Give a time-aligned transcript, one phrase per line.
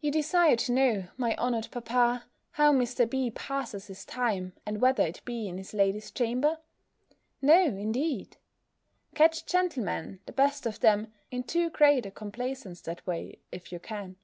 [0.00, 3.08] You desire to know, my honoured papa, how Mr.
[3.08, 3.30] B.
[3.30, 6.58] passes his time, and whether it be in his lady's chamber?
[7.40, 8.36] No, indeed!
[9.14, 13.78] Catch gentlemen, the best of them, in too great a complaisance that way, if you
[13.78, 14.16] can.